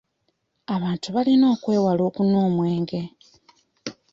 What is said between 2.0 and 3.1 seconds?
okunywa omwenge.